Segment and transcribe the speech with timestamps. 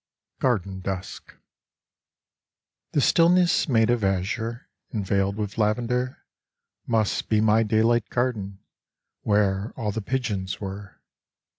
[0.41, 1.35] 91 GARDEN DUSK
[2.93, 6.25] This stillness made of azure And veiled with lavender
[6.87, 8.61] Must be my daylight garden
[9.21, 10.99] Where all the pigeons were